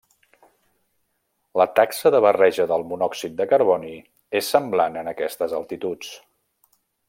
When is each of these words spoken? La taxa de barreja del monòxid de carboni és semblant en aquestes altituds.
La 1.61 1.67
taxa 1.79 2.11
de 2.15 2.21
barreja 2.27 2.67
del 2.73 2.85
monòxid 2.93 3.37
de 3.43 3.47
carboni 3.53 3.95
és 4.41 4.51
semblant 4.57 4.99
en 5.03 5.13
aquestes 5.15 5.55
altituds. 5.61 6.15